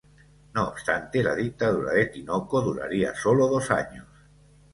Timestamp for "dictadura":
1.35-1.91